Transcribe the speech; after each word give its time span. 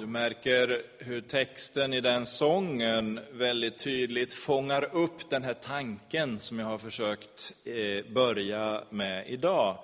Du 0.00 0.06
märker 0.06 0.82
hur 0.98 1.20
texten 1.20 1.92
i 1.92 2.00
den 2.00 2.26
sången 2.26 3.20
väldigt 3.32 3.78
tydligt 3.78 4.34
fångar 4.34 4.88
upp 4.92 5.30
den 5.30 5.44
här 5.44 5.54
tanken 5.54 6.38
som 6.38 6.58
jag 6.58 6.66
har 6.66 6.78
försökt 6.78 7.52
eh, 7.64 8.12
börja 8.12 8.84
med 8.90 9.28
idag. 9.28 9.78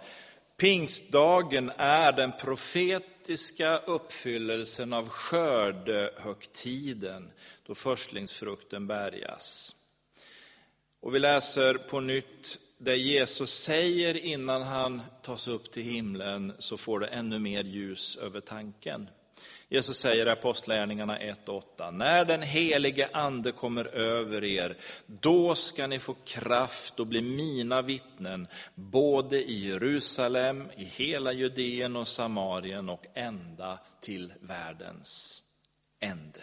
Pingstdagen 0.56 1.72
är 1.76 2.12
den 2.12 2.32
profetiska 2.32 3.78
uppfyllelsen 3.78 4.92
av 4.92 5.08
skördehögtiden, 5.08 7.30
då 7.66 7.74
förstlingsfrukten 7.74 8.86
bärgas. 8.86 9.76
Och 11.00 11.14
vi 11.14 11.18
läser 11.18 11.74
på 11.74 12.00
nytt 12.00 12.58
det 12.78 12.96
Jesus 12.96 13.50
säger 13.50 14.16
innan 14.16 14.62
han 14.62 15.02
tas 15.22 15.48
upp 15.48 15.70
till 15.70 15.82
himlen, 15.82 16.52
så 16.58 16.76
får 16.76 17.00
det 17.00 17.06
ännu 17.06 17.38
mer 17.38 17.64
ljus 17.64 18.16
över 18.16 18.40
tanken. 18.40 19.08
Jesus 19.68 19.98
säger 19.98 20.26
i 20.26 20.30
Apostlagärningarna 20.30 21.18
1.8, 21.18 21.90
när 21.90 22.24
den 22.24 22.42
helige 22.42 23.08
ande 23.12 23.52
kommer 23.52 23.84
över 23.84 24.44
er, 24.44 24.76
då 25.06 25.54
ska 25.54 25.86
ni 25.86 25.98
få 25.98 26.14
kraft 26.24 27.00
och 27.00 27.06
bli 27.06 27.22
mina 27.22 27.82
vittnen, 27.82 28.48
både 28.74 29.50
i 29.50 29.68
Jerusalem, 29.68 30.70
i 30.76 30.84
hela 30.84 31.32
Judeen 31.32 31.96
och 31.96 32.08
Samarien 32.08 32.88
och 32.88 33.06
ända 33.14 33.78
till 34.00 34.32
världens 34.40 35.42
ände. 36.00 36.42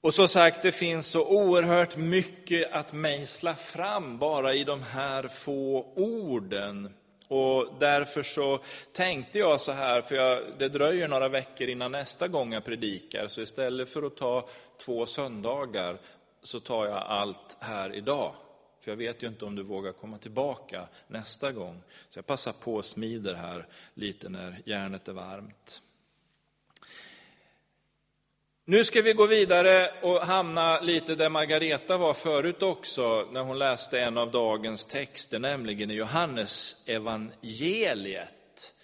Och 0.00 0.14
som 0.14 0.28
sagt, 0.28 0.62
det 0.62 0.72
finns 0.72 1.06
så 1.06 1.28
oerhört 1.28 1.96
mycket 1.96 2.72
att 2.72 2.92
mejsla 2.92 3.54
fram 3.54 4.18
bara 4.18 4.54
i 4.54 4.64
de 4.64 4.82
här 4.82 5.28
få 5.28 5.92
orden. 5.96 6.94
Och 7.32 7.74
därför 7.78 8.22
så 8.22 8.60
tänkte 8.92 9.38
jag 9.38 9.60
så 9.60 9.72
här, 9.72 10.02
för 10.02 10.14
jag, 10.14 10.42
det 10.58 10.68
dröjer 10.68 11.08
några 11.08 11.28
veckor 11.28 11.68
innan 11.68 11.92
nästa 11.92 12.28
gång 12.28 12.52
jag 12.52 12.64
predikar, 12.64 13.28
så 13.28 13.40
istället 13.40 13.88
för 13.88 14.02
att 14.02 14.16
ta 14.16 14.48
två 14.84 15.06
söndagar 15.06 15.98
så 16.42 16.60
tar 16.60 16.86
jag 16.86 16.96
allt 16.96 17.56
här 17.60 17.94
idag. 17.94 18.34
För 18.80 18.90
jag 18.90 18.96
vet 18.96 19.22
ju 19.22 19.26
inte 19.26 19.44
om 19.44 19.56
du 19.56 19.62
vågar 19.62 19.92
komma 19.92 20.18
tillbaka 20.18 20.88
nästa 21.08 21.52
gång. 21.52 21.82
Så 22.08 22.18
jag 22.18 22.26
passar 22.26 22.52
på 22.52 22.74
och 22.74 22.84
smider 22.84 23.34
här 23.34 23.66
lite 23.94 24.28
när 24.28 24.62
järnet 24.64 25.08
är 25.08 25.12
varmt. 25.12 25.82
Nu 28.64 28.84
ska 28.84 29.02
vi 29.02 29.12
gå 29.12 29.26
vidare 29.26 29.90
och 30.02 30.20
hamna 30.20 30.80
lite 30.80 31.14
där 31.14 31.28
Margareta 31.28 31.96
var 31.96 32.14
förut 32.14 32.62
också, 32.62 33.28
när 33.32 33.42
hon 33.42 33.58
läste 33.58 34.00
en 34.00 34.18
av 34.18 34.30
dagens 34.30 34.86
texter, 34.86 35.38
nämligen 35.38 35.90
i 35.90 35.94
Johannes 35.94 36.84
evangeliet. 36.86 38.74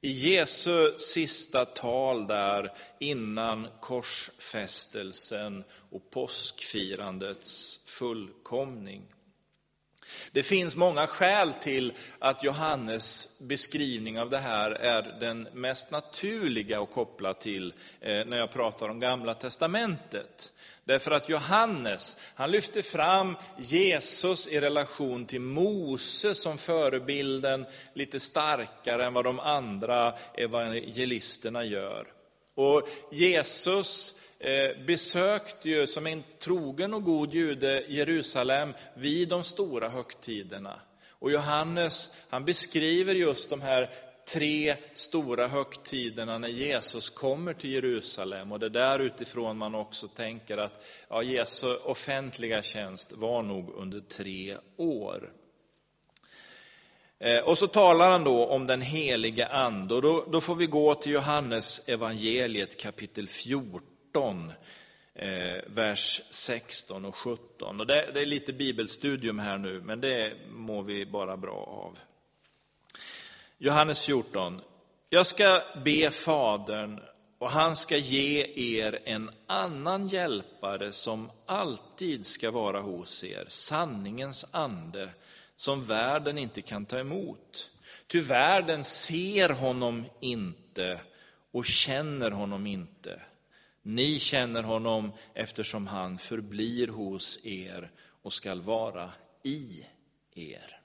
I 0.00 0.10
Jesu 0.10 0.98
sista 0.98 1.64
tal 1.64 2.26
där 2.26 2.72
innan 3.00 3.68
korsfästelsen 3.80 5.64
och 5.90 6.10
påskfirandets 6.10 7.80
fullkomning. 7.86 9.02
Det 10.36 10.42
finns 10.42 10.76
många 10.76 11.06
skäl 11.06 11.52
till 11.60 11.92
att 12.18 12.44
Johannes 12.44 13.38
beskrivning 13.40 14.20
av 14.20 14.30
det 14.30 14.38
här 14.38 14.70
är 14.70 15.16
den 15.20 15.48
mest 15.52 15.90
naturliga 15.90 16.80
att 16.80 16.90
koppla 16.90 17.34
till 17.34 17.74
eh, 18.00 18.26
när 18.26 18.36
jag 18.36 18.50
pratar 18.52 18.88
om 18.88 19.00
Gamla 19.00 19.34
Testamentet. 19.34 20.52
Därför 20.84 21.10
att 21.10 21.28
Johannes, 21.28 22.16
han 22.34 22.50
lyfter 22.50 22.82
fram 22.82 23.36
Jesus 23.58 24.48
i 24.48 24.60
relation 24.60 25.26
till 25.26 25.40
Mose 25.40 26.34
som 26.34 26.58
förebilden 26.58 27.66
lite 27.94 28.20
starkare 28.20 29.04
än 29.04 29.14
vad 29.14 29.24
de 29.24 29.40
andra 29.40 30.14
evangelisterna 30.34 31.64
gör. 31.64 32.06
Och 32.54 32.88
Jesus 33.12 34.14
Eh, 34.38 34.84
besökte 34.86 35.68
ju 35.68 35.86
som 35.86 36.06
en 36.06 36.24
trogen 36.38 36.94
och 36.94 37.04
god 37.04 37.34
jude 37.34 37.84
Jerusalem 37.88 38.74
vid 38.94 39.28
de 39.28 39.44
stora 39.44 39.88
högtiderna. 39.88 40.80
Och 41.08 41.30
Johannes 41.30 42.16
han 42.28 42.44
beskriver 42.44 43.14
just 43.14 43.50
de 43.50 43.60
här 43.60 43.90
tre 44.32 44.76
stora 44.94 45.48
högtiderna 45.48 46.38
när 46.38 46.48
Jesus 46.48 47.10
kommer 47.10 47.54
till 47.54 47.72
Jerusalem. 47.72 48.52
Och 48.52 48.58
det 48.58 48.66
är 48.66 48.70
där 48.70 48.98
utifrån 48.98 49.58
man 49.58 49.74
också 49.74 50.06
tänker 50.06 50.58
att 50.58 50.84
ja, 51.08 51.22
Jesu 51.22 51.76
offentliga 51.76 52.62
tjänst 52.62 53.12
var 53.12 53.42
nog 53.42 53.70
under 53.76 54.00
tre 54.00 54.56
år. 54.76 55.32
Eh, 57.18 57.40
och 57.40 57.58
så 57.58 57.66
talar 57.66 58.10
han 58.10 58.24
då 58.24 58.46
om 58.46 58.66
den 58.66 58.82
helige 58.82 59.46
Ande, 59.46 59.94
och 59.94 60.02
då, 60.02 60.24
då 60.32 60.40
får 60.40 60.54
vi 60.54 60.66
gå 60.66 60.94
till 60.94 61.12
Johannes 61.12 61.88
evangeliet 61.88 62.80
kapitel 62.80 63.28
14 63.28 63.95
18, 64.16 64.52
eh, 65.14 65.62
vers 65.66 66.20
16 66.30 67.04
och 67.04 67.14
17. 67.14 67.80
Och 67.80 67.86
det, 67.86 68.10
det, 68.14 68.20
är 68.20 68.26
lite 68.26 68.52
bibelstudium 68.52 69.38
här 69.38 69.58
nu, 69.58 69.80
men 69.80 70.00
det 70.00 70.32
mår 70.50 70.82
vi 70.82 71.06
bara 71.06 71.36
bra 71.36 71.56
av. 71.56 71.98
Johannes 73.58 74.04
14. 74.04 74.60
Jag 75.10 75.26
ska 75.26 75.62
be 75.84 76.10
Fadern 76.10 77.00
och 77.38 77.50
han 77.50 77.76
ska 77.76 77.96
ge 77.96 78.46
er 78.56 78.98
en 79.04 79.30
annan 79.46 80.08
hjälpare 80.08 80.92
som 80.92 81.30
alltid 81.46 82.26
ska 82.26 82.50
vara 82.50 82.80
hos 82.80 83.24
er, 83.24 83.44
sanningens 83.48 84.46
ande, 84.50 85.10
som 85.56 85.84
världen 85.84 86.38
inte 86.38 86.62
kan 86.62 86.86
ta 86.86 86.98
emot. 86.98 87.70
Ty 88.06 88.20
världen 88.20 88.84
ser 88.84 89.48
honom 89.48 90.04
inte 90.20 91.00
och 91.52 91.64
känner 91.64 92.30
honom 92.30 92.66
inte. 92.66 93.20
Ni 93.88 94.18
känner 94.18 94.62
honom 94.62 95.12
eftersom 95.34 95.86
han 95.86 96.18
förblir 96.18 96.88
hos 96.88 97.38
er 97.46 97.90
och 98.22 98.32
skall 98.32 98.60
vara 98.60 99.12
i 99.42 99.86
er. 100.34 100.80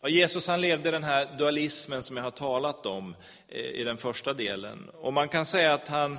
Ja, 0.00 0.08
Jesus 0.08 0.48
han 0.48 0.60
levde 0.60 0.90
den 0.90 1.04
här 1.04 1.38
dualismen 1.38 2.02
som 2.02 2.16
jag 2.16 2.24
har 2.24 2.30
talat 2.30 2.86
om 2.86 3.16
eh, 3.48 3.60
i 3.60 3.84
den 3.84 3.96
första 3.96 4.34
delen. 4.34 4.88
Och 4.88 5.12
man 5.12 5.28
kan 5.28 5.46
säga 5.46 5.74
att 5.74 5.88
han 5.88 6.18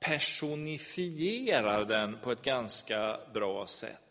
personifierar 0.00 1.84
den 1.84 2.18
på 2.20 2.32
ett 2.32 2.42
ganska 2.42 3.20
bra 3.34 3.66
sätt. 3.66 4.07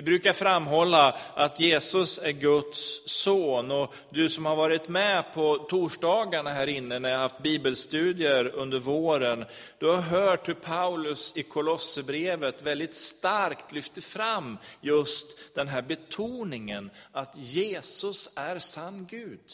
Vi 0.00 0.04
brukar 0.04 0.32
framhålla 0.32 1.18
att 1.34 1.60
Jesus 1.60 2.18
är 2.18 2.32
Guds 2.32 3.00
son 3.06 3.70
och 3.70 3.94
du 4.10 4.28
som 4.28 4.46
har 4.46 4.56
varit 4.56 4.88
med 4.88 5.24
på 5.34 5.56
torsdagarna 5.56 6.50
här 6.50 6.66
inne 6.66 6.98
när 6.98 7.10
jag 7.10 7.18
haft 7.18 7.42
bibelstudier 7.42 8.46
under 8.46 8.78
våren, 8.78 9.44
du 9.78 9.86
har 9.86 10.00
hört 10.00 10.48
hur 10.48 10.54
Paulus 10.54 11.36
i 11.36 11.42
Kolosserbrevet 11.42 12.62
väldigt 12.62 12.94
starkt 12.94 13.72
lyfter 13.72 14.00
fram 14.00 14.58
just 14.80 15.54
den 15.54 15.68
här 15.68 15.82
betoningen 15.82 16.90
att 17.12 17.36
Jesus 17.38 18.30
är 18.36 18.58
sann 18.58 19.06
Gud. 19.10 19.52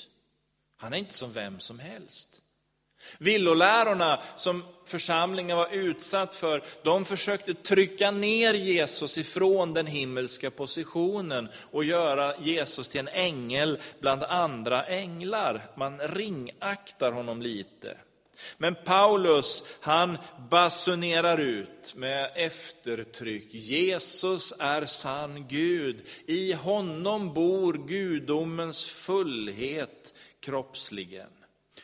Han 0.77 0.93
är 0.93 0.97
inte 0.97 1.15
som 1.15 1.33
vem 1.33 1.61
som 1.61 1.79
helst. 1.79 2.43
Villolärorna 3.19 4.21
som 4.37 4.63
församlingen 4.85 5.57
var 5.57 5.69
utsatt 5.73 6.37
för, 6.37 6.63
de 6.83 7.05
försökte 7.05 7.55
trycka 7.55 8.11
ner 8.11 8.55
Jesus 8.55 9.19
ifrån 9.19 9.75
den 9.75 9.87
himmelska 9.87 10.51
positionen 10.51 11.49
och 11.71 11.85
göra 11.85 12.35
Jesus 12.41 12.89
till 12.89 13.01
en 13.01 13.09
ängel 13.09 13.79
bland 14.01 14.23
andra 14.23 14.85
änglar. 14.85 15.63
Man 15.75 15.99
ringaktar 15.99 17.13
honom 17.13 17.43
lite. 17.43 17.97
Men 18.59 18.75
Paulus, 18.85 19.63
han 19.81 20.19
basunerar 20.51 21.39
ut 21.39 21.95
med 21.97 22.31
eftertryck. 22.35 23.55
Jesus 23.55 24.53
är 24.59 24.87
sann 24.87 25.49
Gud. 25.49 26.03
I 26.27 26.53
honom 26.53 27.35
bor 27.35 27.73
gudomens 27.89 28.85
fullhet 28.85 30.15
kroppsligen. 30.41 31.31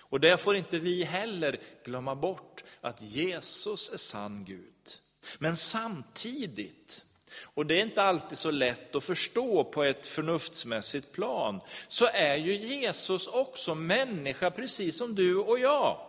Och 0.01 0.21
det 0.21 0.39
får 0.39 0.57
inte 0.57 0.79
vi 0.79 1.05
heller 1.05 1.61
glömma 1.85 2.15
bort, 2.15 2.65
att 2.81 3.03
Jesus 3.03 3.91
är 3.93 3.97
sann 3.97 4.45
Gud. 4.45 4.99
Men 5.39 5.57
samtidigt, 5.57 7.05
och 7.43 7.67
det 7.67 7.75
är 7.75 7.83
inte 7.83 8.03
alltid 8.03 8.39
så 8.39 8.51
lätt 8.51 8.95
att 8.95 9.05
förstå 9.05 9.65
på 9.65 9.85
ett 9.85 10.07
förnuftsmässigt 10.07 11.13
plan, 11.13 11.61
så 11.89 12.07
är 12.07 12.37
ju 12.37 12.57
Jesus 12.57 13.29
också 13.29 13.75
människa 13.75 14.51
precis 14.51 14.97
som 14.97 15.15
du 15.15 15.37
och 15.37 15.59
jag. 15.59 16.09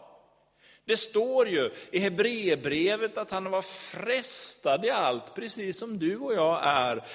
Det 0.86 0.98
står 0.98 1.48
ju 1.48 1.72
i 1.92 2.00
Hebreerbrevet 2.00 3.18
att 3.18 3.32
han 3.32 3.52
var 3.52 3.62
frestad 3.62 4.86
i 4.86 4.90
allt, 4.90 5.36
precis 5.36 5.78
som 5.78 6.00
du 6.00 6.18
och 6.18 6.34
jag 6.34 6.62
är, 6.64 7.08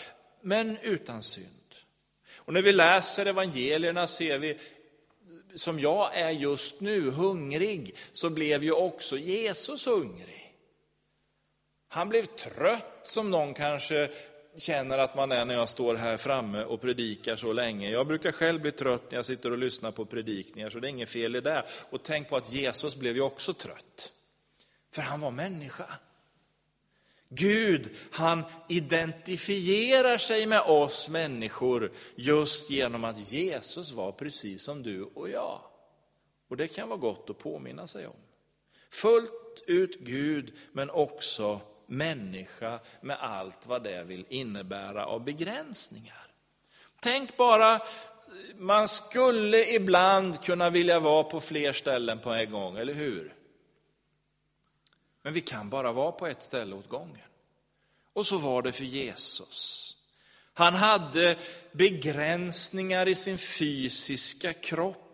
men 0.43 0.79
utan 0.79 1.23
synd. 1.23 1.55
Och 2.37 2.55
när 2.55 2.63
vi 2.63 2.73
läser 2.73 3.27
evangelierna 3.27 4.07
ser 4.07 4.39
vi 4.39 4.59
som 5.55 5.81
jag 5.81 6.17
är 6.17 6.31
just 6.31 6.81
nu, 6.81 7.11
hungrig, 7.11 7.97
så 8.13 8.31
blev 8.31 8.65
ju 8.65 8.73
också 8.73 9.19
Jesus 9.19 9.87
hungrig. 9.87 10.55
Han 11.89 12.09
blev 12.09 12.25
trött, 12.25 13.01
som 13.03 13.31
någon 13.31 13.55
kanske 13.55 14.11
känner 14.57 14.99
att 14.99 15.17
man 15.17 15.33
är 15.33 15.45
när 15.45 15.55
jag 15.55 15.69
står 15.69 15.95
här 15.95 16.17
framme 16.17 16.65
och 16.65 16.81
predikar 16.81 17.37
så 17.37 17.53
länge. 17.53 17.91
Jag 17.91 18.07
brukar 18.07 18.33
själv 18.33 18.61
bli 18.61 18.73
trött 18.73 19.11
när 19.11 19.19
jag 19.19 19.27
sitter 19.27 19.53
och 19.53 19.59
lyssnar 19.59 19.91
på 19.91 20.05
predikningar, 20.05 20.71
så 20.71 20.79
det 20.79 20.89
är 20.89 20.91
inget 20.91 21.11
fel 21.11 21.37
i 21.37 21.41
det. 21.41 21.65
Och 21.91 22.03
tänk 22.03 22.29
på 22.29 22.37
att 22.37 22.53
Jesus 22.53 22.97
blev 22.97 23.17
ju 23.17 23.23
också 23.23 23.53
trött. 23.53 24.13
För 24.95 25.03
han 25.03 25.21
var 25.21 25.31
människa. 25.31 25.87
Gud, 27.29 27.91
han 28.11 28.45
identifierar 28.69 30.19
sig 30.19 30.47
med 30.47 30.61
oss 30.61 31.09
människor 31.09 31.93
just 32.15 32.71
genom 32.71 33.05
att 33.05 33.33
Jesus 33.33 33.93
var 33.93 34.13
precis 34.13 34.63
som 34.63 34.83
du 34.83 35.03
och 35.03 35.31
jag. 35.31 35.61
Och 36.49 36.57
det 36.57 36.69
kan 36.69 36.89
vara 36.89 36.99
gott 36.99 37.31
att 37.31 37.39
påminna 37.39 37.87
sig 37.87 38.07
om. 38.07 38.17
Fullt 38.91 39.63
ut 39.67 39.99
Gud, 40.01 40.53
men 40.73 40.91
också 40.91 41.61
människa 41.87 42.79
med 43.01 43.17
allt 43.21 43.67
vad 43.67 43.83
det 43.83 44.05
vill 44.05 44.27
innebära 44.29 45.07
av 45.07 45.25
begränsningar. 45.25 46.27
Tänk 47.01 47.37
bara, 47.37 47.81
man 48.57 48.89
skulle 48.89 49.75
ibland 49.75 50.43
kunna 50.43 50.71
vilja 50.71 51.01
vara 51.01 51.25
på 51.25 51.41
fler 51.41 51.73
ställen 51.73 52.19
på 52.19 52.31
en 52.31 52.51
gång, 52.51 52.77
eller 52.77 52.95
hur? 52.95 53.35
Men 55.29 55.35
vi 55.35 55.41
kan 55.41 55.71
bara 55.71 55.93
vara 55.93 56.13
på 56.13 56.27
ett 56.27 56.43
ställe 56.43 56.77
åt 56.77 56.89
gången. 56.89 57.27
Och 58.13 58.27
så 58.27 58.39
var 58.39 58.63
det 58.63 58.73
för 58.73 58.85
Jesus. 58.85 59.97
Han 60.55 60.75
hade 60.75 61.39
begränsningar 61.73 63.09
i 63.09 63.15
sin 63.15 63.39
fysiska 63.39 64.53
kropp. 64.53 65.08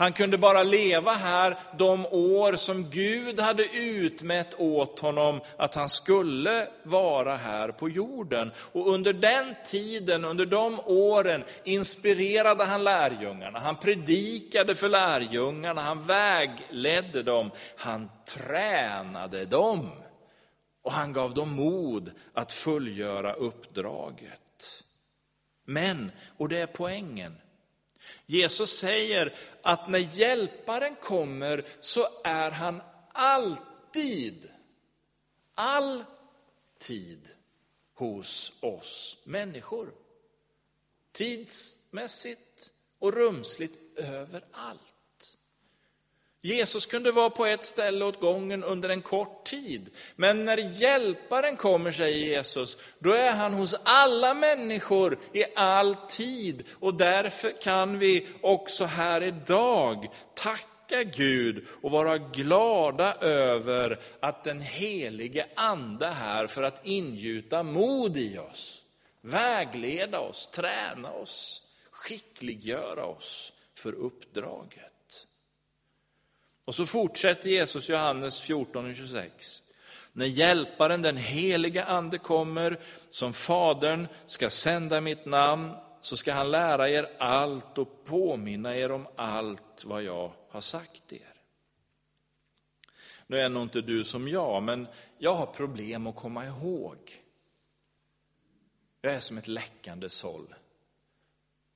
Han 0.00 0.12
kunde 0.12 0.38
bara 0.38 0.62
leva 0.62 1.12
här 1.12 1.58
de 1.78 2.06
år 2.06 2.56
som 2.56 2.90
Gud 2.90 3.40
hade 3.40 3.64
utmätt 3.76 4.54
åt 4.60 5.00
honom 5.00 5.40
att 5.56 5.74
han 5.74 5.88
skulle 5.88 6.68
vara 6.82 7.36
här 7.36 7.68
på 7.68 7.88
jorden. 7.88 8.52
Och 8.72 8.88
under 8.88 9.12
den 9.12 9.54
tiden, 9.64 10.24
under 10.24 10.46
de 10.46 10.80
åren, 10.86 11.44
inspirerade 11.64 12.64
han 12.64 12.84
lärjungarna. 12.84 13.58
Han 13.58 13.76
predikade 13.76 14.74
för 14.74 14.88
lärjungarna, 14.88 15.82
han 15.82 16.06
vägledde 16.06 17.22
dem, 17.22 17.50
han 17.76 18.10
tränade 18.24 19.44
dem. 19.44 19.90
Och 20.82 20.92
han 20.92 21.12
gav 21.12 21.34
dem 21.34 21.52
mod 21.52 22.12
att 22.34 22.52
fullgöra 22.52 23.32
uppdraget. 23.32 24.84
Men, 25.66 26.12
och 26.38 26.48
det 26.48 26.58
är 26.58 26.66
poängen, 26.66 27.36
Jesus 28.26 28.78
säger 28.78 29.34
att 29.62 29.88
när 29.88 29.98
hjälparen 29.98 30.96
kommer 31.02 31.64
så 31.80 32.08
är 32.24 32.50
han 32.50 32.82
alltid, 33.12 34.50
alltid 35.54 37.28
hos 37.94 38.52
oss 38.60 39.16
människor. 39.24 39.92
Tidsmässigt 41.12 42.70
och 42.98 43.12
rumsligt 43.12 43.98
överallt. 43.98 44.94
Jesus 46.42 46.86
kunde 46.86 47.12
vara 47.12 47.30
på 47.30 47.46
ett 47.46 47.64
ställe 47.64 48.04
åt 48.04 48.20
gången 48.20 48.64
under 48.64 48.88
en 48.88 49.02
kort 49.02 49.44
tid. 49.44 49.90
Men 50.16 50.44
när 50.44 50.58
hjälparen 50.58 51.56
kommer, 51.56 51.92
säger 51.92 52.26
Jesus, 52.26 52.78
då 52.98 53.12
är 53.12 53.30
han 53.30 53.54
hos 53.54 53.74
alla 53.84 54.34
människor 54.34 55.18
i 55.32 55.44
all 55.56 55.94
tid. 55.94 56.64
Och 56.78 56.94
därför 56.94 57.60
kan 57.60 57.98
vi 57.98 58.26
också 58.40 58.84
här 58.84 59.22
idag 59.22 60.08
tacka 60.34 61.02
Gud 61.04 61.66
och 61.82 61.90
vara 61.90 62.18
glada 62.18 63.14
över 63.14 64.00
att 64.20 64.44
den 64.44 64.60
helige 64.60 65.46
Ande 65.54 66.06
är 66.06 66.12
här 66.12 66.46
för 66.46 66.62
att 66.62 66.86
ingjuta 66.86 67.62
mod 67.62 68.16
i 68.16 68.38
oss, 68.38 68.84
vägleda 69.20 70.20
oss, 70.20 70.46
träna 70.46 71.12
oss, 71.12 71.62
skickliggöra 71.90 73.04
oss 73.04 73.52
för 73.74 73.92
uppdraget. 73.92 74.89
Och 76.70 76.76
så 76.76 76.86
fortsätter 76.86 77.48
Jesus 77.48 77.88
Johannes 77.88 78.40
14 78.40 78.90
och 78.90 78.96
26. 78.96 79.62
När 80.12 80.26
hjälparen, 80.26 81.02
den 81.02 81.16
heliga 81.16 81.84
ande 81.84 82.18
kommer, 82.18 82.80
som 83.08 83.32
Fadern 83.32 84.08
ska 84.26 84.50
sända 84.50 85.00
mitt 85.00 85.26
namn, 85.26 85.72
så 86.00 86.16
ska 86.16 86.32
han 86.32 86.50
lära 86.50 86.88
er 86.88 87.16
allt 87.18 87.78
och 87.78 88.04
påminna 88.04 88.76
er 88.76 88.92
om 88.92 89.06
allt 89.16 89.84
vad 89.84 90.02
jag 90.02 90.32
har 90.48 90.60
sagt 90.60 91.12
er. 91.12 91.34
Nu 93.26 93.38
är 93.38 93.48
nog 93.48 93.62
inte 93.62 93.80
du 93.80 94.04
som 94.04 94.28
jag, 94.28 94.62
men 94.62 94.86
jag 95.18 95.34
har 95.34 95.46
problem 95.46 96.06
att 96.06 96.16
komma 96.16 96.46
ihåg. 96.46 96.98
Jag 99.00 99.14
är 99.14 99.20
som 99.20 99.38
ett 99.38 99.48
läckande 99.48 100.10
såll. 100.10 100.54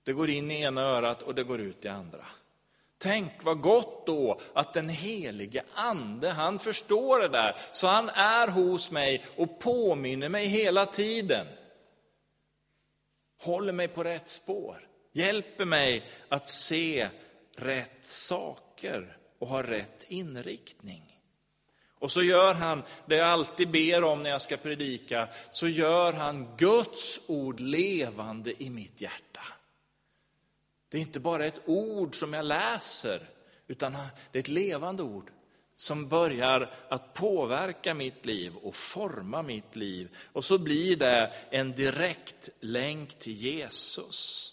Det 0.05 0.13
går 0.13 0.31
in 0.31 0.51
i 0.51 0.61
ena 0.61 0.81
örat 0.81 1.23
och 1.23 1.35
det 1.35 1.45
går 1.45 1.61
ut 1.61 1.85
i 1.85 1.89
andra. 1.89 2.27
Tänk 3.05 3.33
vad 3.45 3.61
gott 3.61 4.07
då 4.07 4.41
att 4.55 4.73
den 4.73 4.89
helige 4.89 5.63
ande, 5.75 6.31
han 6.31 6.59
förstår 6.59 7.21
det 7.21 7.29
där, 7.29 7.57
så 7.73 7.87
han 7.87 8.09
är 8.09 8.49
hos 8.49 8.91
mig 8.91 9.25
och 9.37 9.59
påminner 9.61 10.29
mig 10.29 10.47
hela 10.47 10.87
tiden. 10.87 11.47
Håller 13.41 13.73
mig 13.73 13.89
på 13.89 14.05
rätt 14.05 14.29
spår, 14.29 14.89
hjälper 15.13 15.65
mig 15.65 16.05
att 16.29 16.49
se 16.49 17.09
rätt 17.57 18.05
saker 18.05 19.17
och 19.39 19.49
ha 19.49 19.63
rätt 19.63 20.05
inriktning. 20.09 21.21
Och 21.99 22.13
så 22.13 22.23
gör 22.23 22.55
han 22.55 22.83
det 23.07 23.17
jag 23.17 23.29
alltid 23.29 23.71
ber 23.71 24.05
om 24.05 24.23
när 24.23 24.31
jag 24.31 24.43
ska 24.43 24.57
predika, 24.57 25.29
så 25.51 25.69
gör 25.69 26.13
han 26.13 26.57
Guds 26.57 27.21
ord 27.27 27.61
levande 27.61 28.63
i 28.63 28.71
mitt 28.71 29.01
hjärta. 29.01 29.43
Det 30.95 30.99
är 30.99 31.03
inte 31.03 31.21
bara 31.21 31.47
ett 31.47 31.61
ord 31.67 32.15
som 32.19 32.33
jag 32.33 32.45
läser, 32.45 33.21
utan 33.67 33.93
det 34.33 34.39
är 34.39 34.41
ett 34.41 34.49
levande 34.49 35.03
ord 35.03 35.31
som 35.77 36.09
börjar 36.09 36.75
att 36.89 37.15
påverka 37.15 37.95
mitt 37.95 38.27
liv 38.27 38.57
och 38.57 38.75
forma 38.75 39.43
mitt 39.43 39.77
liv. 39.77 40.17
Och 40.33 40.45
så 40.45 40.59
blir 40.59 40.97
det 40.97 41.33
en 41.51 41.73
direkt 41.73 42.49
länk 42.61 43.19
till 43.19 43.33
Jesus. 43.33 44.53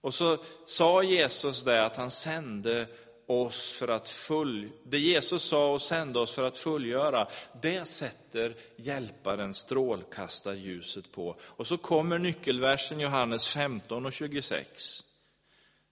Och 0.00 0.14
så 0.14 0.38
sa 0.66 1.02
Jesus 1.02 1.62
det 1.62 1.86
att 1.86 1.96
han 1.96 2.10
sände 2.10 2.86
oss 3.26 3.72
för 3.78 3.88
att 3.88 4.08
full, 4.08 4.68
det 4.84 4.98
Jesus 4.98 5.42
sa 5.42 5.72
och 5.72 5.82
sände 5.82 6.18
oss 6.18 6.34
för 6.34 6.44
att 6.44 6.56
fullgöra, 6.56 7.28
det 7.62 7.84
sätter 7.84 8.54
hjälparen 8.76 9.54
strålkastarljuset 9.54 11.12
på. 11.12 11.36
Och 11.40 11.66
så 11.66 11.78
kommer 11.78 12.18
nyckelversen 12.18 13.00
Johannes 13.00 13.46
15 13.46 14.06
och 14.06 14.12
26. 14.12 14.68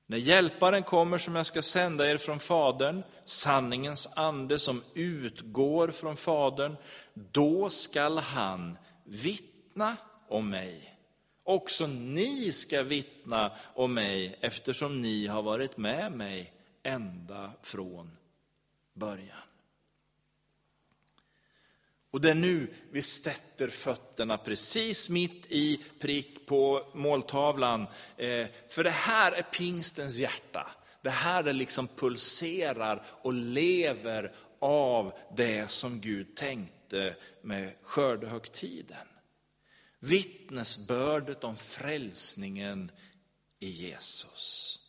När 0.06 0.18
hjälparen 0.18 0.82
kommer 0.82 1.18
som 1.18 1.36
jag 1.36 1.46
ska 1.46 1.62
sända 1.62 2.10
er 2.10 2.18
från 2.18 2.40
Fadern, 2.40 3.02
sanningens 3.24 4.08
ande 4.14 4.58
som 4.58 4.82
utgår 4.94 5.88
från 5.88 6.16
Fadern, 6.16 6.76
då 7.14 7.70
skall 7.70 8.18
han 8.18 8.78
vittna 9.04 9.96
om 10.28 10.50
mig. 10.50 10.96
Också 11.44 11.86
ni 11.86 12.52
ska 12.52 12.82
vittna 12.82 13.52
om 13.74 13.94
mig 13.94 14.38
eftersom 14.40 15.02
ni 15.02 15.26
har 15.26 15.42
varit 15.42 15.76
med 15.76 16.12
mig 16.12 16.52
ända 16.82 17.52
från 17.62 18.16
början. 18.94 19.36
Och 22.10 22.20
det 22.20 22.30
är 22.30 22.34
nu 22.34 22.74
vi 22.90 23.02
sätter 23.02 23.68
fötterna 23.68 24.38
precis 24.38 25.08
mitt 25.08 25.46
i 25.48 25.84
prick 26.00 26.46
på 26.46 26.90
måltavlan. 26.94 27.86
Eh, 28.16 28.46
för 28.68 28.84
det 28.84 28.90
här 28.90 29.32
är 29.32 29.42
pingstens 29.42 30.18
hjärta. 30.18 30.70
Det 31.02 31.10
här 31.10 31.44
är 31.44 31.52
liksom 31.52 31.88
pulserar 31.88 33.02
och 33.22 33.32
lever 33.32 34.34
av 34.60 35.12
det 35.36 35.70
som 35.70 36.00
Gud 36.00 36.36
tänkte 36.36 37.16
med 37.42 37.72
skördehögtiden. 37.82 39.06
Vittnesbördet 39.98 41.44
om 41.44 41.56
frälsningen 41.56 42.90
i 43.58 43.70
Jesus. 43.70 44.79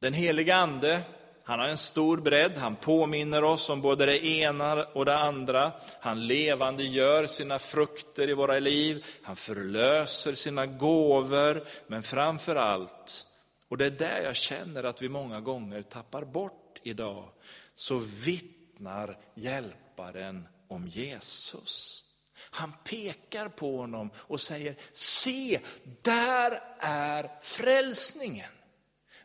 Den 0.00 0.14
heliga 0.14 0.56
Ande, 0.56 1.00
han 1.44 1.58
har 1.58 1.68
en 1.68 1.76
stor 1.76 2.16
bredd, 2.16 2.56
han 2.56 2.76
påminner 2.76 3.44
oss 3.44 3.68
om 3.68 3.80
både 3.80 4.06
det 4.06 4.26
ena 4.26 4.84
och 4.84 5.04
det 5.04 5.18
andra. 5.18 5.72
Han 6.00 6.26
levande 6.26 6.82
gör 6.82 7.26
sina 7.26 7.58
frukter 7.58 8.30
i 8.30 8.34
våra 8.34 8.58
liv, 8.58 9.04
han 9.22 9.36
förlöser 9.36 10.34
sina 10.34 10.66
gåvor, 10.66 11.64
men 11.86 12.02
framför 12.02 12.56
allt, 12.56 13.26
och 13.68 13.78
det 13.78 13.86
är 13.86 13.90
där 13.90 14.22
jag 14.24 14.36
känner 14.36 14.84
att 14.84 15.02
vi 15.02 15.08
många 15.08 15.40
gånger 15.40 15.82
tappar 15.82 16.24
bort 16.24 16.80
idag, 16.82 17.28
så 17.74 17.98
vittnar 18.24 19.18
hjälparen 19.34 20.48
om 20.68 20.88
Jesus. 20.88 22.04
Han 22.50 22.72
pekar 22.84 23.48
på 23.48 23.76
honom 23.76 24.10
och 24.16 24.40
säger, 24.40 24.74
se, 24.92 25.60
där 26.02 26.62
är 26.80 27.30
frälsningen. 27.42 28.50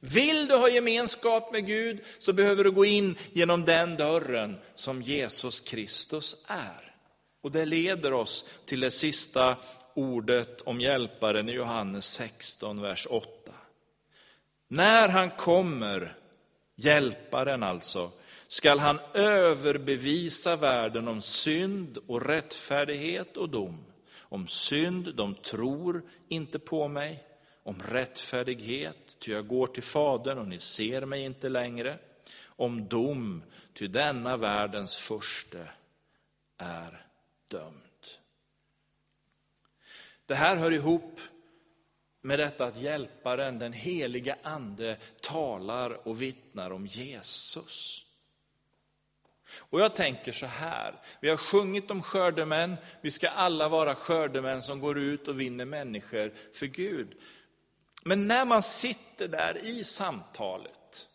Vill 0.06 0.48
du 0.48 0.56
ha 0.56 0.70
gemenskap 0.70 1.52
med 1.52 1.66
Gud 1.66 2.02
så 2.20 2.34
behöver 2.34 2.64
du 2.64 2.72
gå 2.72 2.86
in 2.86 3.16
genom 3.34 3.66
den 3.66 3.98
dörren 3.98 4.58
som 4.76 5.02
Jesus 5.02 5.60
Kristus 5.60 6.36
är. 6.48 6.96
Och 7.44 7.52
det 7.52 7.66
leder 7.66 8.14
oss 8.14 8.46
till 8.66 8.80
det 8.80 8.92
sista 8.92 9.58
ordet 9.94 10.62
om 10.62 10.82
hjälparen 10.82 11.50
i 11.50 11.52
Johannes 11.52 12.06
16, 12.06 12.82
vers 12.82 13.08
8. 13.10 13.28
När 14.68 15.10
han 15.10 15.30
kommer, 15.30 16.16
hjälparen 16.76 17.64
alltså, 17.64 18.12
skall 18.48 18.80
han 18.80 19.00
överbevisa 19.14 20.56
världen 20.56 21.08
om 21.08 21.22
synd 21.22 21.98
och 22.08 22.26
rättfärdighet 22.26 23.38
och 23.38 23.50
dom. 23.50 23.86
Om 24.20 24.48
synd, 24.48 25.16
de 25.16 25.36
tror 25.36 26.04
inte 26.30 26.60
på 26.60 26.88
mig. 26.88 27.24
Om 27.64 27.82
rättfärdighet, 27.84 29.18
ty 29.20 29.32
jag 29.32 29.48
går 29.48 29.68
till 29.68 29.84
Fadern 29.84 30.38
och 30.38 30.48
ni 30.48 30.60
ser 30.60 31.06
mig 31.06 31.22
inte 31.22 31.50
längre. 31.50 31.98
Om 32.46 32.88
dom, 32.88 33.44
ty 33.74 33.88
denna 33.88 34.38
världens 34.38 34.96
förste 34.96 35.70
är 36.58 37.06
dömd. 37.48 37.80
Det 40.26 40.36
här 40.36 40.56
hör 40.56 40.72
ihop 40.72 41.20
med 42.22 42.40
detta 42.40 42.66
att 42.66 42.82
hjälparen, 42.82 43.60
den 43.60 43.74
heliga 43.74 44.36
ande, 44.44 44.98
talar 45.22 46.08
och 46.08 46.22
vittnar 46.22 46.72
om 46.72 46.88
Jesus. 46.88 48.06
Och 49.58 49.80
jag 49.82 49.96
tänker 49.96 50.32
så 50.32 50.46
här, 50.46 50.96
vi 51.22 51.30
har 51.30 51.38
sjungit 51.38 51.92
om 51.92 52.04
skördemän, 52.04 52.76
vi 53.02 53.12
ska 53.12 53.30
alla 53.30 53.70
vara 53.70 53.96
skördemän 53.96 54.62
som 54.62 54.80
går 54.80 55.00
ut 55.00 55.28
och 55.28 55.40
vinner 55.40 55.66
människor 55.66 56.34
för 56.54 56.66
Gud. 56.66 57.18
Men 58.04 58.28
när 58.28 58.46
man 58.46 58.64
sitter 58.64 59.28
där 59.28 59.58
i 59.64 59.84
samtalet, 59.84 61.08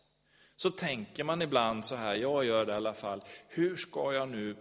så 0.55 0.69
tänker 0.69 1.23
man 1.23 1.41
ibland 1.41 1.85
så 1.85 1.95
här, 1.95 2.15
jag 2.15 2.45
gör 2.45 2.65
det 2.65 2.71
i 2.71 2.75
alla 2.75 2.93
fall, 2.93 3.23
hur 3.47 3.75
ska 3.75 4.13
jag 4.13 4.29
nu 4.29 4.55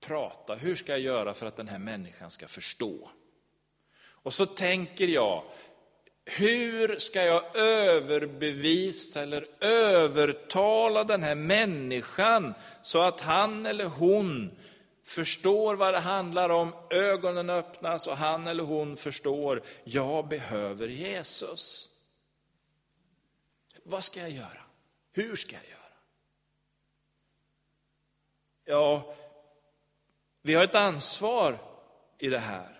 prata, 0.00 0.54
hur 0.54 0.74
ska 0.74 0.92
jag 0.92 1.00
göra 1.00 1.34
för 1.34 1.46
att 1.46 1.56
den 1.56 1.68
här 1.68 1.78
människan 1.78 2.30
ska 2.30 2.48
förstå? 2.48 3.10
Och 4.04 4.34
så 4.34 4.46
tänker 4.46 5.08
jag, 5.08 5.44
hur 6.24 6.96
ska 6.96 7.22
jag 7.22 7.56
överbevisa 7.56 9.22
eller 9.22 9.46
övertala 9.60 11.04
den 11.04 11.22
här 11.22 11.34
människan 11.34 12.54
så 12.82 13.00
att 13.00 13.20
han 13.20 13.66
eller 13.66 13.84
hon 13.84 14.50
förstår 15.02 15.76
vad 15.76 15.94
det 15.94 16.00
handlar 16.00 16.50
om, 16.50 16.74
ögonen 16.90 17.50
öppnas 17.50 18.06
och 18.06 18.16
han 18.16 18.46
eller 18.46 18.64
hon 18.64 18.96
förstår, 18.96 19.62
jag 19.84 20.28
behöver 20.28 20.88
Jesus. 20.88 21.88
Vad 23.82 24.04
ska 24.04 24.20
jag 24.20 24.30
göra? 24.30 24.60
Hur 25.12 25.36
ska 25.36 25.56
jag 25.56 25.64
göra? 25.64 25.78
Ja, 28.64 29.14
vi 30.42 30.54
har 30.54 30.64
ett 30.64 30.74
ansvar 30.74 31.58
i 32.18 32.28
det 32.28 32.38
här. 32.38 32.78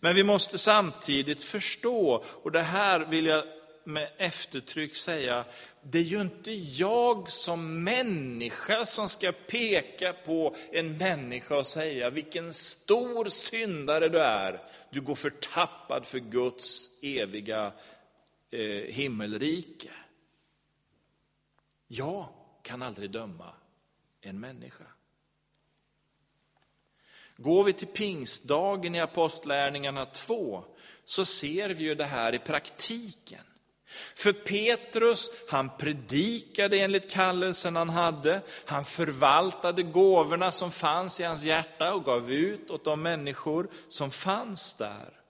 Men 0.00 0.14
vi 0.14 0.24
måste 0.24 0.58
samtidigt 0.58 1.42
förstå, 1.42 2.24
och 2.42 2.52
det 2.52 2.62
här 2.62 3.00
vill 3.00 3.26
jag 3.26 3.44
med 3.84 4.10
eftertryck 4.16 4.96
säga, 4.96 5.44
det 5.82 5.98
är 5.98 6.02
ju 6.02 6.20
inte 6.20 6.52
jag 6.52 7.30
som 7.30 7.84
människa 7.84 8.86
som 8.86 9.08
ska 9.08 9.32
peka 9.32 10.12
på 10.12 10.56
en 10.72 10.96
människa 10.96 11.58
och 11.58 11.66
säga 11.66 12.10
vilken 12.10 12.52
stor 12.52 13.24
syndare 13.28 14.08
du 14.08 14.18
är. 14.18 14.62
Du 14.90 15.00
går 15.00 15.14
förtappad 15.14 16.06
för 16.06 16.18
Guds 16.18 16.90
eviga 17.02 17.72
eh, 18.50 18.60
himmelrike. 18.94 19.90
Jag 21.86 22.28
kan 22.62 22.82
aldrig 22.82 23.10
döma 23.10 23.52
en 24.20 24.40
människa. 24.40 24.84
Går 27.36 27.64
vi 27.64 27.72
till 27.72 27.86
pingstdagen 27.86 28.94
i 28.94 29.00
Apostlärningarna 29.00 30.06
2 30.06 30.64
så 31.04 31.24
ser 31.24 31.70
vi 31.70 31.84
ju 31.84 31.94
det 31.94 32.04
här 32.04 32.34
i 32.34 32.38
praktiken. 32.38 33.44
För 34.14 34.32
Petrus, 34.32 35.30
han 35.48 35.70
predikade 35.78 36.78
enligt 36.78 37.10
kallelsen 37.10 37.76
han 37.76 37.88
hade, 37.88 38.40
han 38.64 38.84
förvaltade 38.84 39.82
gåvorna 39.82 40.52
som 40.52 40.70
fanns 40.70 41.20
i 41.20 41.22
hans 41.22 41.44
hjärta 41.44 41.94
och 41.94 42.04
gav 42.04 42.32
ut 42.32 42.70
åt 42.70 42.84
de 42.84 43.02
människor 43.02 43.68
som 43.88 44.10
fanns 44.10 44.74
där. 44.74 45.24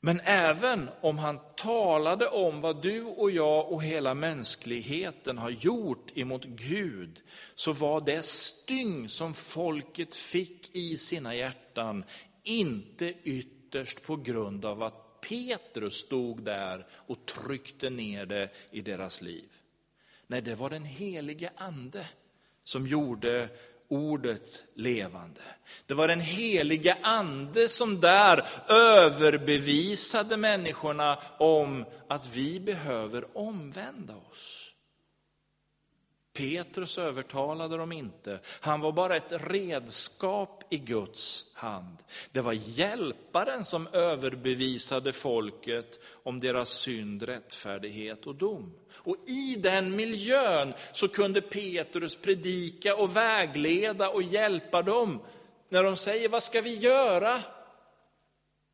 Men 0.00 0.20
även 0.24 0.88
om 1.00 1.18
han 1.18 1.40
talade 1.56 2.28
om 2.28 2.60
vad 2.60 2.82
du 2.82 3.02
och 3.02 3.30
jag 3.30 3.72
och 3.72 3.82
hela 3.82 4.14
mänskligheten 4.14 5.38
har 5.38 5.50
gjort 5.50 6.10
emot 6.14 6.44
Gud, 6.44 7.22
så 7.54 7.72
var 7.72 8.00
det 8.00 8.24
styng 8.24 9.08
som 9.08 9.34
folket 9.34 10.14
fick 10.14 10.76
i 10.76 10.96
sina 10.96 11.34
hjärtan 11.34 12.04
inte 12.44 13.14
ytterst 13.24 14.02
på 14.06 14.16
grund 14.16 14.64
av 14.64 14.82
att 14.82 15.07
Petrus 15.28 15.94
stod 15.94 16.42
där 16.42 16.86
och 16.92 17.26
tryckte 17.26 17.90
ner 17.90 18.26
det 18.26 18.50
i 18.70 18.80
deras 18.80 19.20
liv. 19.20 19.48
Nej, 20.26 20.40
det 20.40 20.54
var 20.54 20.70
den 20.70 20.84
helige 20.84 21.50
ande 21.56 22.06
som 22.64 22.86
gjorde 22.86 23.48
ordet 23.88 24.64
levande. 24.74 25.40
Det 25.86 25.94
var 25.94 26.08
den 26.08 26.20
helige 26.20 26.96
ande 27.02 27.68
som 27.68 28.00
där 28.00 28.48
överbevisade 28.68 30.36
människorna 30.36 31.18
om 31.38 31.84
att 32.08 32.36
vi 32.36 32.60
behöver 32.60 33.38
omvända 33.38 34.14
oss. 34.30 34.67
Petrus 36.38 36.98
övertalade 36.98 37.76
dem 37.76 37.92
inte. 37.92 38.40
Han 38.44 38.80
var 38.80 38.92
bara 38.92 39.16
ett 39.16 39.32
redskap 39.50 40.64
i 40.70 40.78
Guds 40.78 41.46
hand. 41.54 41.96
Det 42.32 42.40
var 42.40 42.52
hjälparen 42.52 43.64
som 43.64 43.88
överbevisade 43.92 45.12
folket 45.12 46.00
om 46.22 46.40
deras 46.40 46.70
synd, 46.70 47.22
rättfärdighet 47.22 48.26
och 48.26 48.34
dom. 48.34 48.74
Och 48.90 49.16
i 49.26 49.56
den 49.56 49.96
miljön 49.96 50.74
så 50.92 51.08
kunde 51.08 51.40
Petrus 51.40 52.16
predika 52.16 52.96
och 52.96 53.16
vägleda 53.16 54.08
och 54.08 54.22
hjälpa 54.22 54.82
dem. 54.82 55.20
När 55.68 55.84
de 55.84 55.96
säger, 55.96 56.28
vad 56.28 56.42
ska 56.42 56.60
vi 56.60 56.76
göra? 56.76 57.42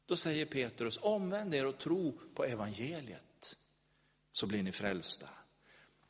Då 0.07 0.17
säger 0.17 0.47
Petrus, 0.47 0.99
omvänd 1.03 1.55
er 1.55 1.67
och 1.67 1.79
tro 1.79 2.19
på 2.35 2.45
evangeliet, 2.45 3.57
så 4.33 4.47
blir 4.47 4.63
ni 4.63 4.73
frälsta. 4.73 5.29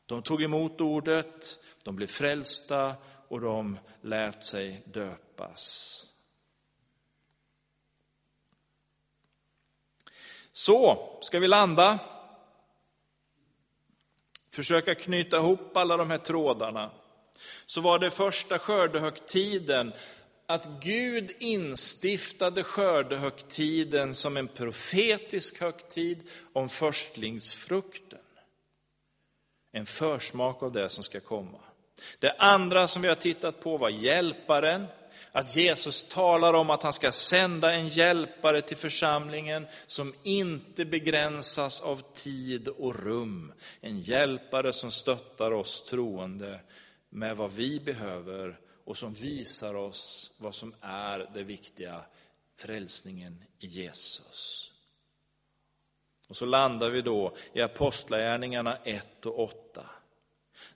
De 0.05 0.21
tog 0.21 0.43
emot 0.43 0.81
ordet, 0.81 1.59
de 1.83 1.95
blev 1.95 2.07
frälsta 2.07 2.95
och 3.27 3.41
de 3.41 3.77
lät 4.01 4.45
sig 4.45 4.83
döpas. 4.85 6.01
Så, 10.51 10.97
ska 11.21 11.39
vi 11.39 11.47
landa? 11.47 11.99
Försöka 14.49 14.95
knyta 14.95 15.37
ihop 15.37 15.77
alla 15.77 15.97
de 15.97 16.09
här 16.09 16.17
trådarna. 16.17 16.91
Så 17.65 17.81
var 17.81 17.99
det 17.99 18.11
första 18.11 18.59
skördehögtiden 18.59 19.93
att 20.45 20.69
Gud 20.81 21.31
instiftade 21.39 22.63
skördehögtiden 22.63 24.13
som 24.13 24.37
en 24.37 24.47
profetisk 24.47 25.61
högtid 25.61 26.29
om 26.53 26.69
förstlingsfrukt 26.69 28.04
en 29.75 29.85
försmak 29.85 30.63
av 30.63 30.71
det 30.71 30.89
som 30.89 31.03
ska 31.03 31.19
komma. 31.19 31.59
Det 32.19 32.31
andra 32.31 32.87
som 32.87 33.01
vi 33.01 33.07
har 33.07 33.15
tittat 33.15 33.59
på 33.59 33.77
var 33.77 33.89
hjälparen, 33.89 34.85
att 35.31 35.55
Jesus 35.55 36.03
talar 36.03 36.53
om 36.53 36.69
att 36.69 36.83
han 36.83 36.93
ska 36.93 37.11
sända 37.11 37.73
en 37.73 37.87
hjälpare 37.87 38.61
till 38.61 38.77
församlingen 38.77 39.67
som 39.85 40.13
inte 40.23 40.85
begränsas 40.85 41.81
av 41.81 42.01
tid 42.13 42.67
och 42.67 43.03
rum. 43.03 43.53
En 43.81 43.99
hjälpare 43.99 44.73
som 44.73 44.91
stöttar 44.91 45.51
oss 45.51 45.83
troende 45.83 46.59
med 47.09 47.37
vad 47.37 47.51
vi 47.51 47.79
behöver 47.79 48.59
och 48.85 48.97
som 48.97 49.13
visar 49.13 49.75
oss 49.75 50.31
vad 50.37 50.55
som 50.55 50.75
är 50.81 51.29
det 51.33 51.43
viktiga, 51.43 52.01
frälsningen 52.57 53.43
i 53.59 53.67
Jesus. 53.67 54.71
Och 56.27 56.37
så 56.37 56.45
landar 56.45 56.89
vi 56.89 57.01
då 57.01 57.35
i 57.53 57.61
Apostlagärningarna 57.61 58.77
1 58.83 59.25
och 59.25 59.39
8. 59.39 59.85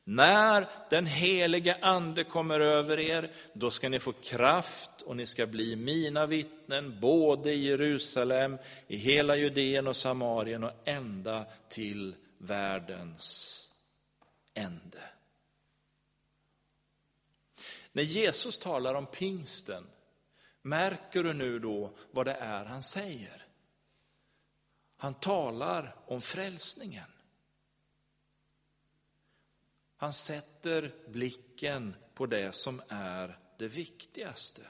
När 0.03 0.67
den 0.89 1.05
helige 1.05 1.77
ande 1.81 2.23
kommer 2.23 2.59
över 2.59 2.99
er, 2.99 3.31
då 3.53 3.71
ska 3.71 3.89
ni 3.89 3.99
få 3.99 4.11
kraft 4.11 5.01
och 5.01 5.15
ni 5.15 5.25
ska 5.25 5.47
bli 5.47 5.75
mina 5.75 6.25
vittnen 6.25 6.99
både 6.99 7.53
i 7.53 7.65
Jerusalem, 7.65 8.57
i 8.87 8.97
hela 8.97 9.35
Judeen 9.35 9.87
och 9.87 9.95
Samarien 9.95 10.63
och 10.63 10.71
ända 10.85 11.45
till 11.69 12.15
världens 12.37 13.69
ände. 14.53 15.03
När 17.91 18.03
Jesus 18.03 18.57
talar 18.57 18.95
om 18.95 19.05
pingsten, 19.05 19.87
märker 20.61 21.23
du 21.23 21.33
nu 21.33 21.59
då 21.59 21.91
vad 22.11 22.25
det 22.25 22.37
är 22.39 22.65
han 22.65 22.83
säger? 22.83 23.48
Han 25.01 25.13
talar 25.13 25.95
om 26.07 26.21
frälsningen. 26.21 27.11
Han 29.97 30.13
sätter 30.13 30.91
blicken 31.07 31.95
på 32.13 32.25
det 32.25 32.55
som 32.55 32.81
är 32.89 33.39
det 33.57 33.67
viktigaste. 33.67 34.61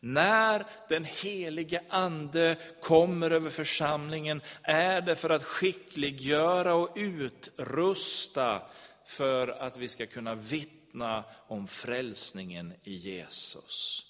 När 0.00 0.66
den 0.88 1.04
helige 1.04 1.84
ande 1.88 2.56
kommer 2.82 3.30
över 3.30 3.50
församlingen 3.50 4.42
är 4.62 5.00
det 5.00 5.16
för 5.16 5.30
att 5.30 5.42
skickliggöra 5.42 6.74
och 6.74 6.92
utrusta 6.96 8.62
för 9.04 9.48
att 9.48 9.76
vi 9.76 9.88
ska 9.88 10.06
kunna 10.06 10.34
vittna 10.34 11.24
om 11.46 11.66
frälsningen 11.66 12.74
i 12.82 12.94
Jesus. 12.94 14.06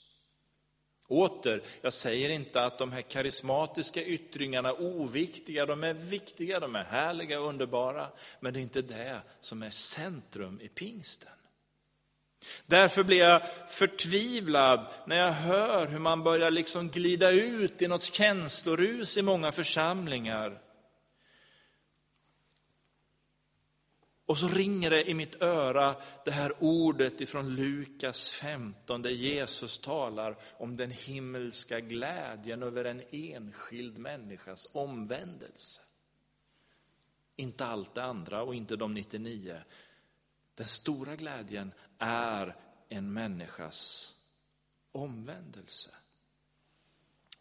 Åter, 1.13 1.63
jag 1.81 1.93
säger 1.93 2.31
inte 2.31 2.65
att 2.65 2.79
de 2.79 2.93
här 2.93 3.03
karismatiska 3.03 4.03
yttringarna 4.03 4.69
är 4.69 4.83
oviktiga, 4.83 5.67
de 5.67 5.85
är 5.85 5.95
viktiga, 5.95 6.61
de 6.61 6.77
är 6.77 6.85
härliga 6.85 7.41
och 7.41 7.49
underbara, 7.49 8.09
men 8.41 8.53
det 8.53 8.61
är 8.61 8.63
inte 8.63 8.83
det 8.83 9.21
som 9.41 9.63
är 9.63 9.71
centrum 9.71 10.61
i 10.61 10.69
pingsten. 10.69 11.33
Därför 12.67 13.03
blir 13.03 13.19
jag 13.19 13.43
förtvivlad 13.69 14.87
när 15.07 15.17
jag 15.17 15.33
hör 15.33 15.87
hur 15.87 15.99
man 15.99 16.23
börjar 16.23 16.51
liksom 16.51 16.89
glida 16.89 17.31
ut 17.31 17.83
i 17.83 17.89
något 17.89 18.03
känslorus 18.03 19.19
i 19.19 19.23
många 19.23 19.53
församlingar. 19.53 20.61
Och 24.27 24.39
så 24.39 24.49
ringer 24.49 24.91
det 24.91 25.11
i 25.11 25.15
mitt 25.15 25.43
öra 25.43 25.97
det 26.25 26.31
här 26.31 26.53
ordet 26.61 27.21
ifrån 27.21 27.55
Lukas 27.55 28.31
15 28.31 29.03
där 29.03 29.11
Jesus 29.11 29.79
talar 29.79 30.37
om 30.59 30.77
den 30.77 30.91
himmelska 30.91 31.81
glädjen 31.81 32.63
över 32.63 32.85
en 32.85 33.03
enskild 33.11 33.99
människas 33.99 34.69
omvändelse. 34.73 35.81
Inte 37.37 37.67
allt 37.67 37.95
det 37.95 38.03
andra 38.03 38.43
och 38.43 38.55
inte 38.55 38.77
de 38.77 38.95
99. 38.95 39.63
Den 40.55 40.67
stora 40.67 41.17
glädjen 41.17 41.73
är 41.99 42.57
en 42.89 43.13
människas 43.13 44.13
omvändelse. 44.93 45.91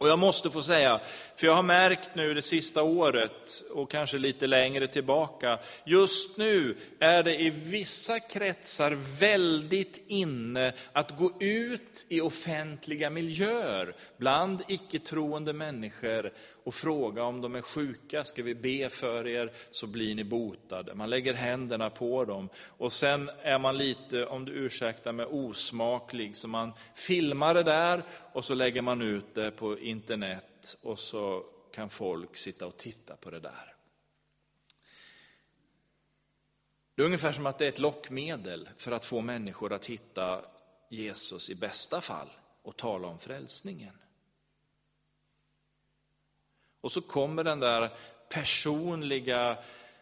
Och 0.02 0.08
jag 0.08 0.18
måste 0.18 0.50
få 0.50 0.62
säga, 0.62 1.00
för 1.36 1.46
jag 1.46 1.54
har 1.54 1.62
märkt 1.62 2.10
nu 2.14 2.34
det 2.34 2.42
sista 2.42 2.82
året 2.82 3.62
och 3.74 3.90
kanske 3.90 4.18
lite 4.18 4.46
längre 4.46 4.86
tillbaka, 4.86 5.58
just 5.84 6.36
nu 6.36 6.76
är 7.00 7.22
det 7.22 7.42
i 7.42 7.50
vissa 7.50 8.20
kretsar 8.20 8.98
väldigt 9.20 10.04
inne 10.06 10.72
att 10.92 11.18
gå 11.18 11.32
ut 11.40 12.06
i 12.08 12.20
offentliga 12.20 13.10
miljöer 13.10 13.94
bland 14.16 14.62
icke-troende 14.68 15.52
människor 15.52 16.32
och 16.64 16.74
fråga 16.74 17.24
om 17.24 17.40
de 17.40 17.54
är 17.54 17.62
sjuka, 17.62 18.24
ska 18.24 18.42
vi 18.42 18.54
be 18.54 18.88
för 18.88 19.26
er 19.26 19.52
så 19.70 19.86
blir 19.86 20.14
ni 20.14 20.24
botade. 20.24 20.94
Man 20.94 21.10
lägger 21.10 21.34
händerna 21.34 21.90
på 21.90 22.24
dem 22.24 22.48
och 22.78 22.92
sen 22.92 23.30
är 23.42 23.58
man 23.58 23.78
lite, 23.78 24.26
om 24.26 24.44
du 24.44 24.52
ursäktar 24.52 25.12
mig, 25.12 25.26
osmaklig, 25.26 26.36
så 26.36 26.48
man 26.48 26.72
filmar 26.94 27.54
det 27.54 27.62
där 27.62 28.02
och 28.32 28.44
så 28.44 28.54
lägger 28.54 28.82
man 28.82 29.02
ut 29.02 29.34
det 29.34 29.50
på 29.50 29.78
internet 29.78 30.76
och 30.82 30.98
så 30.98 31.44
kan 31.72 31.88
folk 31.88 32.36
sitta 32.36 32.66
och 32.66 32.76
titta 32.76 33.16
på 33.16 33.30
det 33.30 33.40
där. 33.40 33.74
Det 36.94 37.02
är 37.02 37.06
ungefär 37.06 37.32
som 37.32 37.46
att 37.46 37.58
det 37.58 37.64
är 37.64 37.68
ett 37.68 37.78
lockmedel 37.78 38.68
för 38.76 38.92
att 38.92 39.04
få 39.04 39.20
människor 39.20 39.72
att 39.72 39.84
hitta 39.84 40.44
Jesus 40.88 41.50
i 41.50 41.54
bästa 41.54 42.00
fall 42.00 42.28
och 42.62 42.76
tala 42.76 43.08
om 43.08 43.18
frälsningen. 43.18 43.94
Och 46.80 46.92
så 46.92 47.00
kommer 47.00 47.44
den 47.44 47.60
där 47.60 47.90
personliga 48.28 49.58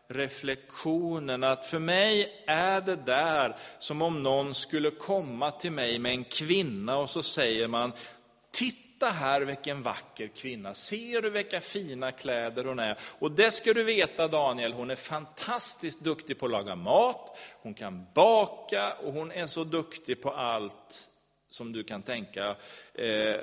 reflektionen 0.09 1.45
att 1.45 1.67
för 1.67 1.79
mig 1.79 2.45
är 2.47 2.81
det 2.81 2.97
där 2.97 3.57
som 3.79 4.03
om 4.03 4.23
någon 4.23 4.55
skulle 4.55 4.91
komma 4.91 5.51
till 5.51 5.73
mig 5.73 5.99
med 5.99 6.13
en 6.13 6.25
kvinna 6.25 6.99
och 6.99 7.11
så 7.11 7.23
säger 7.23 7.69
man, 7.69 7.93
titta 8.51 9.07
här 9.07 9.41
vilken 9.41 9.83
vacker 9.83 10.29
kvinna, 10.29 10.75
ser 10.75 11.23
du 11.23 11.31
vilka 11.31 11.61
fina 11.61 12.13
kläder 12.13 12.65
hon 12.65 12.79
är? 12.79 12.99
Och 13.03 13.33
det 13.33 13.51
ska 13.51 13.75
du 13.75 13.83
veta 13.83 14.29
Daniel, 14.29 14.73
hon 14.73 14.91
är 14.91 14.97
fantastiskt 14.97 16.01
duktig 16.01 16.39
på 16.39 16.47
att 16.47 16.53
laga 16.53 16.77
mat, 16.77 17.39
hon 17.63 17.75
kan 17.75 18.07
baka 18.15 18.93
och 18.93 19.13
hon 19.13 19.33
är 19.33 19.47
så 19.47 19.65
duktig 19.65 20.23
på 20.23 20.31
allt 20.31 21.11
som 21.51 21.73
du 21.73 21.85
kan 21.85 22.03
tänka. 22.03 22.57
Eh, 22.95 23.37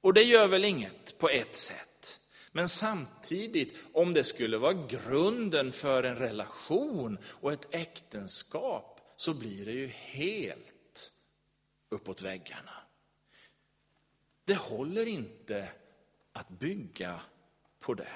och 0.00 0.14
det 0.14 0.22
gör 0.22 0.48
väl 0.48 0.64
inget 0.64 1.18
på 1.18 1.28
ett 1.28 1.56
sätt. 1.56 2.20
Men 2.52 2.68
samtidigt, 2.68 3.76
om 3.92 4.14
det 4.14 4.24
skulle 4.24 4.58
vara 4.58 4.72
grunden 4.72 5.72
för 5.72 6.02
en 6.02 6.16
relation 6.16 7.18
och 7.24 7.52
ett 7.52 7.74
äktenskap, 7.74 9.00
så 9.16 9.34
blir 9.34 9.64
det 9.64 9.72
ju 9.72 9.86
helt 9.86 11.12
uppåt 11.90 12.22
väggarna. 12.22 12.83
Det 14.44 14.54
håller 14.54 15.06
inte 15.06 15.68
att 16.32 16.48
bygga 16.48 17.20
på 17.80 17.94
det. 17.94 18.08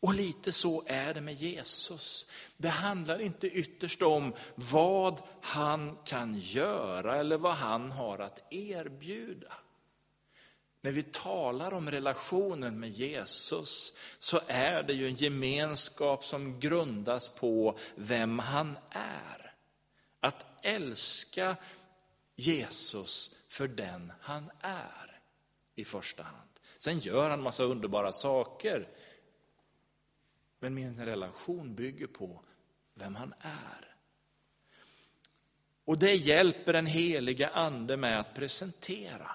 Och 0.00 0.14
lite 0.14 0.52
så 0.52 0.84
är 0.86 1.14
det 1.14 1.20
med 1.20 1.34
Jesus. 1.34 2.26
Det 2.56 2.68
handlar 2.68 3.20
inte 3.20 3.46
ytterst 3.46 4.02
om 4.02 4.34
vad 4.54 5.22
han 5.40 5.98
kan 6.04 6.38
göra 6.38 7.16
eller 7.16 7.36
vad 7.36 7.54
han 7.54 7.90
har 7.90 8.18
att 8.18 8.52
erbjuda. 8.52 9.52
När 10.80 10.92
vi 10.92 11.02
talar 11.02 11.74
om 11.74 11.90
relationen 11.90 12.80
med 12.80 12.90
Jesus 12.90 13.92
så 14.18 14.40
är 14.46 14.82
det 14.82 14.92
ju 14.92 15.06
en 15.06 15.14
gemenskap 15.14 16.24
som 16.24 16.60
grundas 16.60 17.28
på 17.28 17.78
vem 17.94 18.38
han 18.38 18.78
är. 18.90 19.54
Att 20.20 20.46
älska 20.62 21.56
Jesus 22.36 23.36
för 23.56 23.68
den 23.68 24.12
han 24.20 24.50
är 24.60 25.20
i 25.74 25.84
första 25.84 26.22
hand. 26.22 26.48
Sen 26.78 26.98
gör 26.98 27.30
han 27.30 27.42
massa 27.42 27.64
underbara 27.64 28.12
saker. 28.12 28.88
Men 30.58 30.74
min 30.74 31.06
relation 31.06 31.74
bygger 31.74 32.06
på 32.06 32.44
vem 32.94 33.14
han 33.14 33.34
är. 33.40 33.96
Och 35.84 35.98
det 35.98 36.14
hjälper 36.14 36.72
den 36.72 36.86
heliga 36.86 37.48
ande 37.48 37.96
med 37.96 38.20
att 38.20 38.34
presentera. 38.34 39.30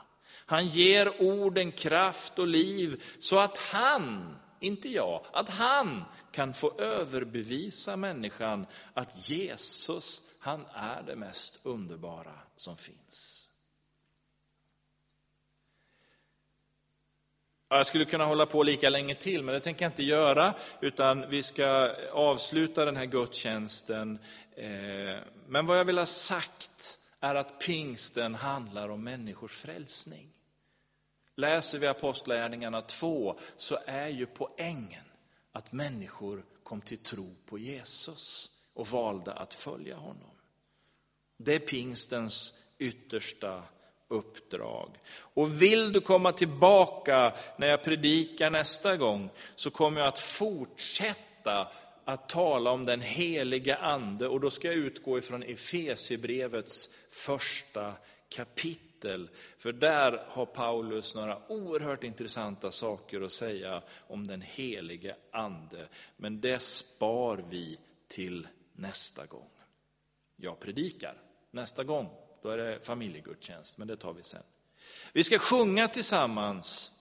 Han 0.46 0.68
ger 0.68 1.22
orden 1.22 1.72
kraft 1.72 2.40
och 2.40 2.48
liv 2.48 3.04
så 3.20 3.40
att 3.40 3.58
han, 3.58 4.36
inte 4.60 4.90
jag, 4.90 5.26
att 5.34 5.50
han 5.50 6.04
kan 6.32 6.54
få 6.54 6.80
överbevisa 6.80 7.98
människan 7.98 8.66
att 8.94 9.30
Jesus, 9.30 10.34
han 10.40 10.66
är 10.74 11.02
det 11.02 11.16
mest 11.16 11.60
underbara 11.64 12.40
som 12.56 12.78
finns. 12.78 13.41
Jag 17.74 17.86
skulle 17.86 18.06
kunna 18.06 18.26
hålla 18.26 18.46
på 18.46 18.64
lika 18.64 18.90
länge 18.90 19.16
till, 19.16 19.44
men 19.44 19.54
det 19.54 19.60
tänker 19.60 19.86
jag 19.86 19.92
inte 19.92 20.04
göra, 20.04 20.54
utan 20.82 21.30
vi 21.30 21.44
ska 21.44 21.96
avsluta 22.12 22.86
den 22.86 22.98
här 22.98 23.06
gudstjänsten. 23.06 24.20
Eh, 24.56 24.70
men 25.48 25.66
vad 25.66 25.80
jag 25.80 25.86
vill 25.86 25.98
ha 25.98 26.06
sagt 26.06 27.00
är 27.20 27.36
att 27.36 27.60
pingsten 27.60 28.36
handlar 28.36 28.90
om 28.90 29.04
människors 29.04 29.52
frälsning. 29.52 30.28
Läser 31.36 31.80
vi 31.80 31.88
Apostlagärningarna 31.88 32.82
2 32.82 33.40
så 33.58 33.78
är 33.86 34.08
ju 34.08 34.26
poängen 34.26 35.06
att 35.52 35.72
människor 35.72 36.46
kom 36.64 36.82
till 36.82 36.98
tro 36.98 37.36
på 37.46 37.58
Jesus 37.58 38.52
och 38.74 38.88
valde 38.88 39.34
att 39.34 39.54
följa 39.54 39.96
honom. 39.96 40.36
Det 41.38 41.56
är 41.56 41.60
pingstens 41.60 42.54
yttersta 42.80 43.64
uppdrag. 44.12 44.90
Och 45.12 45.62
vill 45.62 45.94
du 45.94 46.02
komma 46.02 46.32
tillbaka 46.32 47.34
när 47.58 47.68
jag 47.68 47.84
predikar 47.84 48.50
nästa 48.50 48.98
gång 48.98 49.30
så 49.56 49.70
kommer 49.72 50.02
jag 50.02 50.08
att 50.08 50.20
fortsätta 50.20 51.68
att 52.06 52.30
tala 52.30 52.72
om 52.72 52.86
den 52.86 53.02
heliga 53.02 53.76
ande 53.76 54.28
och 54.28 54.40
då 54.40 54.50
ska 54.50 54.68
jag 54.68 54.78
utgå 54.78 55.18
ifrån 55.18 55.44
Efesiebrevets 55.44 56.90
första 57.10 57.94
kapitel 58.30 58.92
kapitel. 59.02 59.30
För 59.58 59.72
där 59.74 60.26
har 60.28 60.46
Paulus 60.46 61.16
några 61.16 61.52
oerhört 61.52 62.04
intressanta 62.04 62.72
saker 62.72 63.22
att 63.22 63.32
säga 63.32 63.82
om 64.08 64.28
den 64.28 64.42
helige 64.42 65.16
ande. 65.32 65.88
Men 66.18 66.42
det 66.42 66.60
spar 66.60 67.44
vi 67.50 67.78
till 68.08 68.48
nästa 68.74 69.26
gång. 69.26 69.50
Jag 70.36 70.60
predikar. 70.60 71.16
Nästa 71.52 71.84
gång, 71.84 72.10
då 72.42 72.50
är 72.50 72.58
det 72.58 72.86
familjegudstjänst, 72.86 73.78
men 73.78 73.88
det 73.88 73.98
tar 73.98 74.14
vi 74.14 74.24
sen. 74.24 74.44
Vi 75.14 75.24
ska 75.24 75.40
sjunga 75.40 75.88
tillsammans 75.88 76.92